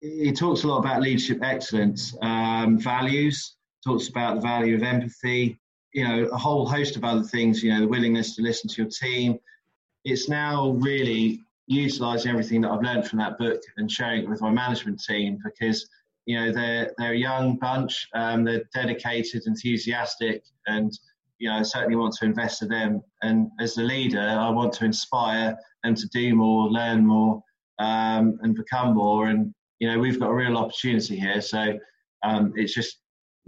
[0.00, 5.58] he talks a lot about leadership excellence, um, values, talks about the value of empathy,
[5.92, 8.82] you know, a whole host of other things, you know, the willingness to listen to
[8.82, 9.38] your team.
[10.04, 14.40] It's now really utilizing everything that I've learned from that book and sharing it with
[14.40, 15.88] my management team because,
[16.26, 20.92] you know, they're, they're a young bunch, um, they're dedicated, enthusiastic, and,
[21.38, 23.02] you know, I certainly want to invest in them.
[23.22, 27.42] And as the leader, I want to inspire them to do more, learn more,
[27.78, 29.28] um, and become more.
[29.28, 31.40] And, you know, we've got a real opportunity here.
[31.40, 31.78] So
[32.22, 32.98] um, it's just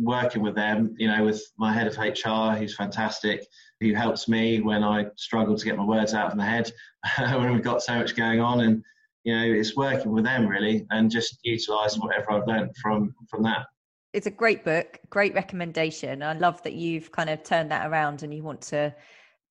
[0.00, 3.46] working with them, you know, with my head of HR, who's fantastic,
[3.80, 6.72] who helps me when I struggle to get my words out of my head
[7.18, 8.60] when we've got so much going on.
[8.60, 8.82] And,
[9.24, 13.42] you know, it's working with them really and just utilising whatever I've learned from from
[13.44, 13.66] that.
[14.12, 16.22] It's a great book, great recommendation.
[16.22, 18.94] I love that you've kind of turned that around and you want to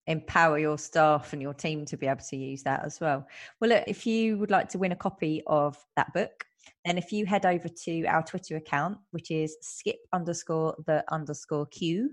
[0.07, 3.25] empower your staff and your team to be able to use that as well.
[3.61, 6.45] Well, look, if you would like to win a copy of that book,
[6.85, 11.65] then if you head over to our Twitter account, which is skip underscore the underscore
[11.67, 12.11] Q,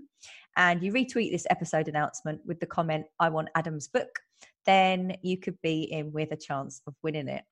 [0.55, 4.19] and you retweet this episode announcement with the comment, I want Adam's book,
[4.65, 7.43] then you could be in with a chance of winning it.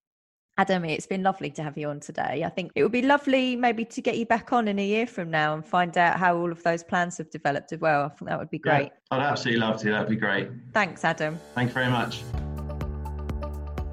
[0.58, 2.44] Adam, it's been lovely to have you on today.
[2.46, 5.06] I think it would be lovely maybe to get you back on in a year
[5.06, 8.06] from now and find out how all of those plans have developed as well.
[8.06, 8.92] I think that would be great.
[9.12, 9.90] Yeah, I'd absolutely love to.
[9.90, 10.50] That'd be great.
[10.74, 11.38] Thanks, Adam.
[11.56, 12.24] Thank you very much.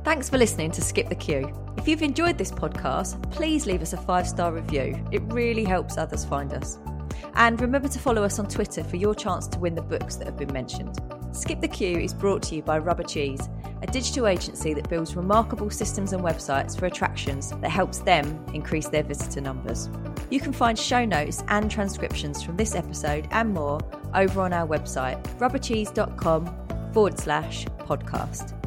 [0.05, 1.53] Thanks for listening to Skip the Queue.
[1.77, 5.01] If you've enjoyed this podcast, please leave us a five star review.
[5.13, 6.79] It really helps others find us.
[7.35, 10.27] And remember to follow us on Twitter for your chance to win the books that
[10.27, 10.99] have been mentioned.
[11.31, 13.49] Skip the Queue is brought to you by Rubber Cheese,
[13.81, 18.89] a digital agency that builds remarkable systems and websites for attractions that helps them increase
[18.89, 19.89] their visitor numbers.
[20.31, 23.81] You can find show notes and transcriptions from this episode and more
[24.15, 28.62] over on our website, rubbercheese.com forward slash podcast.